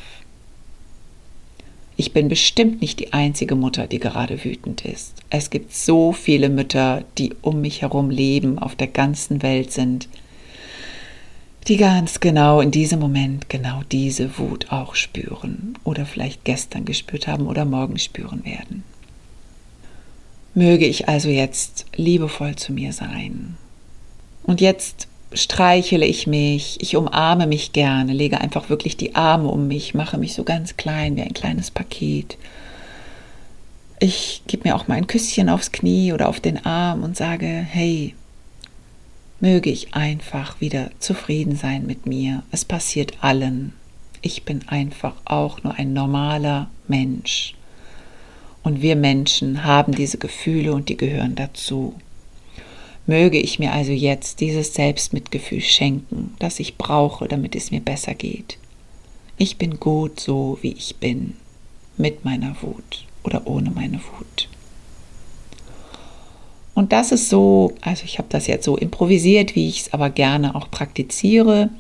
Ich 1.99 2.13
bin 2.13 2.29
bestimmt 2.29 2.83
nicht 2.83 3.01
die 3.01 3.15
einzige 3.15 3.55
Mutter, 3.55 3.87
die 3.87 3.99
gerade 3.99 4.45
wütend 4.45 4.85
ist. 4.85 5.15
Es 5.31 5.49
gibt 5.49 5.73
so 5.73 6.13
viele 6.13 6.51
Mütter, 6.51 7.05
die 7.17 7.33
um 7.41 7.63
mich 7.63 7.81
herum 7.81 8.11
leben, 8.11 8.59
auf 8.59 8.75
der 8.77 8.89
ganzen 8.89 9.43
Welt 9.43 9.73
sind, 9.73 10.09
die 11.69 11.77
ganz 11.77 12.21
genau 12.21 12.61
in 12.61 12.71
diesem 12.71 13.01
Moment 13.01 13.49
genau 13.49 13.83
diese 13.91 14.39
Wut 14.39 14.71
auch 14.71 14.95
spüren 14.95 15.77
oder 15.83 16.07
vielleicht 16.07 16.45
gestern 16.45 16.85
gespürt 16.85 17.27
haben 17.27 17.47
oder 17.47 17.65
morgen 17.65 17.99
spüren 17.99 18.45
werden. 18.45 18.85
Möge 20.55 20.87
ich 20.87 21.09
also 21.09 21.29
jetzt 21.29 21.87
liebevoll 21.97 22.55
zu 22.55 22.73
mir 22.73 22.93
sein. 22.93 23.57
Und 24.45 24.61
jetzt 24.61 25.09
streichele 25.33 26.07
ich 26.07 26.27
mich, 26.29 26.81
ich 26.81 26.97
umarme 26.97 27.49
mich 27.49 27.73
gerne, 27.73 28.13
lege 28.13 28.41
einfach 28.41 28.71
wirklich 28.71 28.97
die 28.97 29.17
Arme 29.17 29.49
um 29.49 29.67
mich, 29.67 29.93
mache 29.93 30.19
mich 30.19 30.35
so 30.35 30.45
ganz 30.45 30.77
klein 30.77 31.17
wie 31.17 31.23
ein 31.23 31.35
kleines 31.35 31.73
Paket. 31.73 32.39
Ich 33.99 34.43
gebe 34.47 34.69
mir 34.69 34.77
auch 34.77 34.87
mal 34.87 34.95
ein 34.95 35.09
Küsschen 35.09 35.49
aufs 35.49 35.73
Knie 35.73 36.13
oder 36.13 36.29
auf 36.29 36.39
den 36.39 36.65
Arm 36.65 37.03
und 37.03 37.17
sage, 37.17 37.47
hey, 37.47 38.15
möge 39.41 39.71
ich 39.71 39.95
einfach 39.95 40.61
wieder 40.61 40.91
zufrieden 40.99 41.57
sein 41.57 41.87
mit 41.87 42.07
mir. 42.07 42.43
Es 42.51 42.65
passiert 42.65 43.15
allen. 43.21 43.73
Ich 44.23 44.45
bin 44.45 44.67
einfach 44.69 45.15
auch 45.25 45.63
nur 45.63 45.75
ein 45.75 45.93
normaler 45.93 46.71
Mensch. 46.89 47.55
Und 48.63 48.83
wir 48.83 48.97
Menschen 48.97 49.65
haben 49.65 49.95
diese 49.95 50.19
Gefühle 50.19 50.73
und 50.73 50.89
die 50.89 50.97
gehören 50.97 51.35
dazu. 51.37 51.95
Möge 53.07 53.39
ich 53.39 53.61
mir 53.61 53.73
also 53.73 53.93
jetzt 53.93 54.41
dieses 54.41 54.75
Selbstmitgefühl 54.75 55.61
schenken, 55.61 56.35
das 56.41 56.59
ich 56.59 56.77
brauche, 56.77 57.29
damit 57.29 57.55
es 57.55 57.71
mir 57.71 57.81
besser 57.81 58.15
geht. 58.15 58.59
Ich 59.39 59.59
bin 59.59 59.79
gut 59.79 60.19
so, 60.19 60.59
wie 60.63 60.73
ich 60.73 60.97
bin, 60.97 61.35
mit 61.97 62.25
meiner 62.25 62.57
Wut 62.63 63.05
oder 63.23 63.47
ohne 63.47 63.71
meine 63.71 63.99
Wut. 63.99 64.49
Und 66.77 66.93
das 66.93 67.11
ist 67.11 67.31
so, 67.31 67.73
also 67.81 68.05
ich 68.05 68.19
habe 68.19 68.29
das 68.29 68.47
jetzt 68.47 68.67
so 68.67 68.77
improvisiert, 68.77 69.55
wie 69.55 69.67
ich 69.67 69.81
es 69.81 69.93
aber 69.95 70.11
gerne 70.11 70.55
auch 70.55 70.71
praktiziere, 70.71 71.71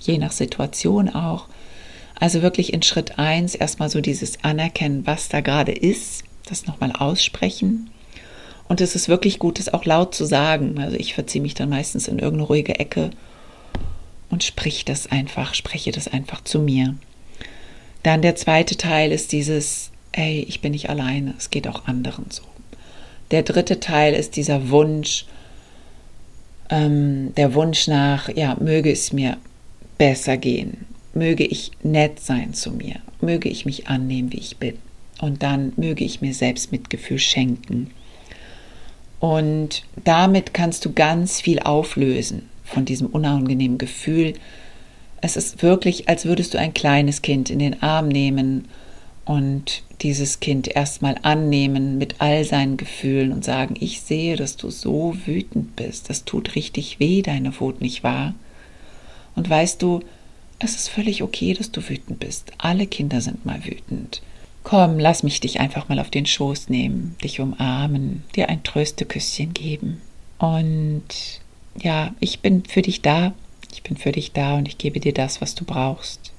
je 0.00 0.16
nach 0.16 0.32
Situation 0.32 1.10
auch. 1.10 1.48
Also 2.18 2.40
wirklich 2.40 2.72
in 2.72 2.82
Schritt 2.82 3.18
1 3.18 3.54
erstmal 3.54 3.90
so 3.90 4.00
dieses 4.00 4.42
Anerkennen, 4.42 5.06
was 5.06 5.28
da 5.28 5.42
gerade 5.42 5.72
ist, 5.72 6.24
das 6.46 6.66
nochmal 6.66 6.92
aussprechen. 6.92 7.90
Und 8.68 8.80
es 8.80 8.94
ist 8.94 9.06
wirklich 9.06 9.38
gut, 9.38 9.60
es 9.60 9.74
auch 9.74 9.84
laut 9.84 10.14
zu 10.14 10.24
sagen. 10.24 10.78
Also 10.78 10.96
ich 10.96 11.12
verziehe 11.12 11.42
mich 11.42 11.52
dann 11.52 11.68
meistens 11.68 12.08
in 12.08 12.18
irgendeine 12.18 12.48
ruhige 12.48 12.78
Ecke 12.78 13.10
und 14.30 14.42
sprich 14.42 14.86
das 14.86 15.08
einfach, 15.08 15.52
spreche 15.52 15.92
das 15.92 16.08
einfach 16.08 16.42
zu 16.42 16.58
mir. 16.58 16.96
Dann 18.02 18.22
der 18.22 18.36
zweite 18.36 18.78
Teil 18.78 19.12
ist 19.12 19.32
dieses, 19.32 19.90
ey, 20.12 20.40
ich 20.48 20.62
bin 20.62 20.72
nicht 20.72 20.88
alleine, 20.88 21.34
es 21.36 21.50
geht 21.50 21.68
auch 21.68 21.86
anderen 21.86 22.30
so. 22.30 22.44
Der 23.32 23.42
dritte 23.42 23.80
Teil 23.80 24.14
ist 24.14 24.36
dieser 24.36 24.68
Wunsch, 24.68 25.24
ähm, 26.68 27.34
der 27.36 27.54
Wunsch 27.54 27.88
nach, 27.88 28.28
ja, 28.28 28.56
möge 28.60 28.92
es 28.92 29.12
mir 29.12 29.38
besser 29.96 30.36
gehen, 30.36 30.84
möge 31.14 31.44
ich 31.44 31.72
nett 31.82 32.20
sein 32.20 32.52
zu 32.52 32.70
mir, 32.70 32.96
möge 33.20 33.48
ich 33.48 33.64
mich 33.64 33.88
annehmen, 33.88 34.32
wie 34.32 34.38
ich 34.38 34.58
bin. 34.58 34.76
Und 35.20 35.42
dann 35.42 35.72
möge 35.76 36.04
ich 36.04 36.20
mir 36.20 36.34
selbst 36.34 36.72
Mitgefühl 36.72 37.18
schenken. 37.18 37.90
Und 39.18 39.84
damit 40.04 40.52
kannst 40.52 40.84
du 40.84 40.92
ganz 40.92 41.40
viel 41.40 41.60
auflösen 41.60 42.50
von 42.64 42.84
diesem 42.84 43.06
unangenehmen 43.06 43.78
Gefühl. 43.78 44.34
Es 45.20 45.36
ist 45.36 45.62
wirklich, 45.62 46.08
als 46.08 46.26
würdest 46.26 46.52
du 46.52 46.58
ein 46.58 46.74
kleines 46.74 47.22
Kind 47.22 47.48
in 47.48 47.60
den 47.60 47.82
Arm 47.82 48.08
nehmen 48.08 48.68
und 49.32 49.82
dieses 50.02 50.40
Kind 50.40 50.68
erstmal 50.68 51.16
annehmen 51.22 51.96
mit 51.96 52.16
all 52.18 52.44
seinen 52.44 52.76
Gefühlen 52.76 53.32
und 53.32 53.44
sagen, 53.44 53.76
ich 53.80 54.02
sehe, 54.02 54.36
dass 54.36 54.58
du 54.58 54.68
so 54.68 55.16
wütend 55.24 55.74
bist. 55.74 56.10
Das 56.10 56.24
tut 56.24 56.54
richtig 56.54 57.00
weh, 57.00 57.22
deine 57.22 57.58
Wut, 57.58 57.80
nicht 57.80 58.04
wahr? 58.04 58.34
Und 59.34 59.48
weißt 59.48 59.80
du, 59.80 60.00
es 60.58 60.74
ist 60.74 60.88
völlig 60.88 61.22
okay, 61.22 61.54
dass 61.54 61.70
du 61.70 61.88
wütend 61.88 62.20
bist. 62.20 62.52
Alle 62.58 62.86
Kinder 62.86 63.22
sind 63.22 63.46
mal 63.46 63.64
wütend. 63.64 64.20
Komm, 64.64 64.98
lass 64.98 65.22
mich 65.22 65.40
dich 65.40 65.60
einfach 65.60 65.88
mal 65.88 65.98
auf 65.98 66.10
den 66.10 66.26
Schoß 66.26 66.68
nehmen, 66.68 67.16
dich 67.24 67.40
umarmen, 67.40 68.22
dir 68.36 68.50
ein 68.50 68.62
Trösteküsschen 68.62 69.54
geben. 69.54 70.02
Und 70.38 71.40
ja, 71.80 72.14
ich 72.20 72.40
bin 72.40 72.64
für 72.64 72.82
dich 72.82 73.00
da. 73.00 73.32
Ich 73.72 73.82
bin 73.82 73.96
für 73.96 74.12
dich 74.12 74.32
da 74.32 74.58
und 74.58 74.68
ich 74.68 74.76
gebe 74.76 75.00
dir 75.00 75.14
das, 75.14 75.40
was 75.40 75.54
du 75.54 75.64
brauchst. 75.64 76.32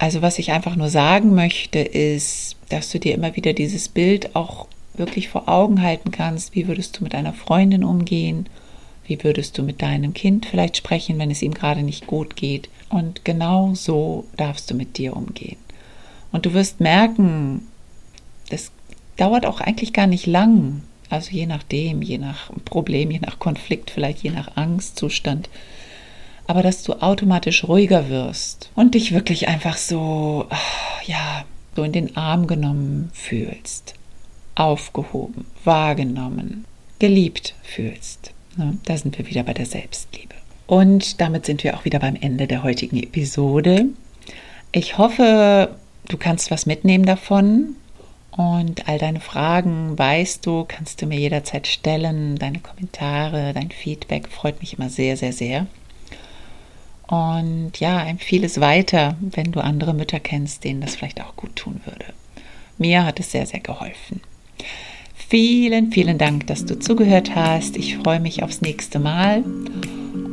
Also 0.00 0.22
was 0.22 0.38
ich 0.38 0.52
einfach 0.52 0.76
nur 0.76 0.90
sagen 0.90 1.34
möchte, 1.34 1.80
ist, 1.80 2.54
dass 2.68 2.90
du 2.90 3.00
dir 3.00 3.14
immer 3.14 3.34
wieder 3.34 3.52
dieses 3.52 3.88
Bild 3.88 4.36
auch 4.36 4.68
wirklich 4.94 5.28
vor 5.28 5.48
Augen 5.48 5.82
halten 5.82 6.12
kannst. 6.12 6.54
Wie 6.54 6.68
würdest 6.68 6.98
du 6.98 7.04
mit 7.04 7.16
einer 7.16 7.32
Freundin 7.32 7.82
umgehen? 7.82 8.48
Wie 9.06 9.22
würdest 9.24 9.58
du 9.58 9.64
mit 9.64 9.82
deinem 9.82 10.14
Kind 10.14 10.46
vielleicht 10.46 10.76
sprechen, 10.76 11.18
wenn 11.18 11.32
es 11.32 11.42
ihm 11.42 11.52
gerade 11.52 11.82
nicht 11.82 12.06
gut 12.06 12.36
geht? 12.36 12.68
Und 12.90 13.24
genau 13.24 13.74
so 13.74 14.24
darfst 14.36 14.70
du 14.70 14.76
mit 14.76 14.98
dir 14.98 15.16
umgehen. 15.16 15.56
Und 16.30 16.46
du 16.46 16.54
wirst 16.54 16.78
merken, 16.78 17.66
das 18.50 18.70
dauert 19.16 19.46
auch 19.46 19.60
eigentlich 19.60 19.92
gar 19.92 20.06
nicht 20.06 20.26
lang. 20.26 20.82
Also 21.10 21.32
je 21.32 21.46
nachdem, 21.46 22.02
je 22.02 22.18
nach 22.18 22.52
Problem, 22.64 23.10
je 23.10 23.18
nach 23.18 23.40
Konflikt, 23.40 23.90
vielleicht 23.90 24.22
je 24.22 24.30
nach 24.30 24.56
Angstzustand. 24.56 25.48
Aber 26.48 26.62
dass 26.62 26.82
du 26.82 26.94
automatisch 26.94 27.62
ruhiger 27.68 28.08
wirst 28.08 28.70
und 28.74 28.94
dich 28.94 29.12
wirklich 29.12 29.48
einfach 29.48 29.76
so, 29.76 30.46
ja, 31.04 31.44
so 31.76 31.84
in 31.84 31.92
den 31.92 32.16
Arm 32.16 32.48
genommen 32.48 33.10
fühlst, 33.12 33.94
aufgehoben, 34.56 35.44
wahrgenommen, 35.62 36.64
geliebt 36.98 37.54
fühlst. 37.62 38.32
Da 38.84 38.96
sind 38.96 39.16
wir 39.18 39.28
wieder 39.28 39.44
bei 39.44 39.52
der 39.52 39.66
Selbstliebe. 39.66 40.34
Und 40.66 41.20
damit 41.20 41.46
sind 41.46 41.62
wir 41.62 41.76
auch 41.76 41.84
wieder 41.84 42.00
beim 42.00 42.16
Ende 42.16 42.46
der 42.46 42.62
heutigen 42.62 42.96
Episode. 42.96 43.86
Ich 44.72 44.98
hoffe, 44.98 45.76
du 46.08 46.16
kannst 46.16 46.50
was 46.50 46.66
mitnehmen 46.66 47.04
davon 47.04 47.76
und 48.32 48.88
all 48.88 48.98
deine 48.98 49.20
Fragen 49.20 49.98
weißt 49.98 50.44
du, 50.46 50.64
kannst 50.66 51.02
du 51.02 51.06
mir 51.06 51.18
jederzeit 51.18 51.66
stellen. 51.66 52.36
Deine 52.36 52.58
Kommentare, 52.58 53.52
dein 53.52 53.70
Feedback 53.70 54.28
freut 54.28 54.60
mich 54.60 54.78
immer 54.78 54.88
sehr, 54.90 55.16
sehr, 55.16 55.32
sehr. 55.32 55.66
Und 57.08 57.80
ja, 57.80 58.02
empfehle 58.04 58.46
es 58.46 58.60
weiter, 58.60 59.16
wenn 59.20 59.50
du 59.50 59.60
andere 59.60 59.94
Mütter 59.94 60.20
kennst, 60.20 60.62
denen 60.64 60.82
das 60.82 60.94
vielleicht 60.94 61.22
auch 61.22 61.34
gut 61.36 61.56
tun 61.56 61.80
würde. 61.84 62.04
Mir 62.76 63.04
hat 63.04 63.18
es 63.18 63.32
sehr, 63.32 63.46
sehr 63.46 63.60
geholfen. 63.60 64.20
Vielen, 65.14 65.90
vielen 65.90 66.18
Dank, 66.18 66.46
dass 66.46 66.64
du 66.64 66.78
zugehört 66.78 67.34
hast. 67.34 67.76
Ich 67.76 67.96
freue 67.96 68.20
mich 68.20 68.42
aufs 68.42 68.60
nächste 68.60 68.98
Mal. 68.98 69.42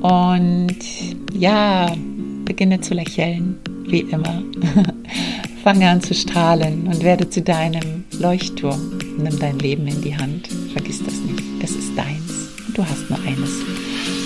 Und 0.02 0.78
ja, 1.34 1.94
beginne 2.46 2.82
zu 2.82 2.94
lächeln, 2.94 3.58
wie 3.88 4.02
immer. 4.02 4.44
Fange 5.64 5.90
an 5.90 6.02
zu 6.02 6.14
strahlen 6.14 6.88
und 6.88 7.04
werde 7.04 7.30
zu 7.30 7.42
deinem 7.42 8.04
Leuchtturm. 8.20 9.00
Nimm 9.18 9.40
dein 9.40 9.60
Leben 9.60 9.88
in 9.88 10.02
die 10.02 10.16
Hand. 10.16 10.48
Vergiss 10.74 11.04
das 11.04 11.16
nicht. 11.16 11.44
Es 11.64 11.72
ist 11.72 11.98
deins. 11.98 12.50
Und 12.68 12.78
du 12.78 12.86
hast 12.86 13.10
nur 13.10 13.20
eines. 13.26 13.52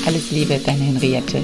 Alles 0.05 0.31
Liebe, 0.31 0.59
deine 0.63 0.83
Henriette. 0.83 1.41